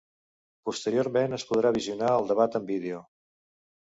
[0.69, 3.03] Posteriorment es podrà visionar el debat en vídeo.